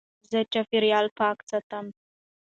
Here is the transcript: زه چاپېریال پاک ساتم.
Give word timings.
زه 0.29 0.39
چاپېریال 0.53 1.07
پاک 1.17 1.37
ساتم. 1.49 1.85